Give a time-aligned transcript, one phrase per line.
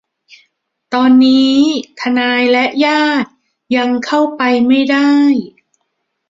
[0.93, 1.55] ตอนนี้
[1.99, 3.29] ทนายและญาติ
[3.75, 5.11] ยังเข้าไปไม่ได้